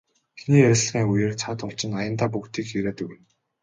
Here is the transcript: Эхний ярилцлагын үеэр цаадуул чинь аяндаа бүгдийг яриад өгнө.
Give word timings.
Эхний 0.37 0.59
ярилцлагын 0.67 1.09
үеэр 1.13 1.33
цаадуул 1.41 1.73
чинь 1.79 1.97
аяндаа 1.99 2.29
бүгдийг 2.33 2.67
яриад 2.77 2.97
өгнө. 3.03 3.23